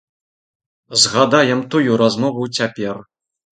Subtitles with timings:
[1.01, 2.95] Згадаем тую размову цяпер.